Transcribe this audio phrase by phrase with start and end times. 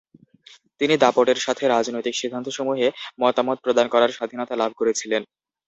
[0.81, 2.87] তিনি দাপটের সাথে রাজনৈতিক সিদ্ধান্তসমূহে
[3.21, 5.21] মতামত প্রদান করার স্বাধীনতা লাভ করেছিলেন।